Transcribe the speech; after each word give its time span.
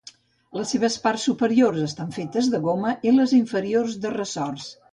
Les 0.59 0.71
seves 0.75 0.95
parts 1.03 1.25
superiors 1.29 1.83
estan 1.89 2.09
fetes 2.17 2.49
de 2.55 2.63
goma, 2.65 2.97
i 3.09 3.13
les 3.19 3.37
inferiors 3.43 3.97
de 4.07 4.15
ressorts. 4.21 4.71